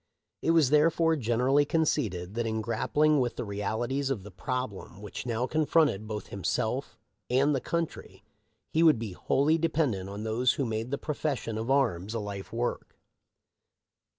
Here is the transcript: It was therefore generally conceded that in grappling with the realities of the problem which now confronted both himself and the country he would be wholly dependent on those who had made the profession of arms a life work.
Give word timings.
It 0.41 0.49
was 0.49 0.71
therefore 0.71 1.15
generally 1.15 1.63
conceded 1.63 2.33
that 2.33 2.47
in 2.47 2.59
grappling 2.59 3.19
with 3.19 3.35
the 3.35 3.45
realities 3.45 4.09
of 4.09 4.23
the 4.23 4.31
problem 4.31 4.99
which 4.99 5.27
now 5.27 5.45
confronted 5.45 6.07
both 6.07 6.29
himself 6.29 6.97
and 7.29 7.53
the 7.53 7.61
country 7.61 8.23
he 8.71 8.81
would 8.81 8.97
be 8.97 9.11
wholly 9.13 9.59
dependent 9.59 10.09
on 10.09 10.23
those 10.23 10.53
who 10.53 10.63
had 10.63 10.69
made 10.71 10.89
the 10.89 10.97
profession 10.97 11.55
of 11.55 11.69
arms 11.69 12.15
a 12.15 12.19
life 12.19 12.51
work. 12.51 12.97